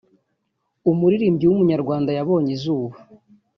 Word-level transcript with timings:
umuririmbyi 0.91 1.45
w’umunyarwanda 1.47 2.09
yabonye 2.17 2.51
izuba 2.57 2.95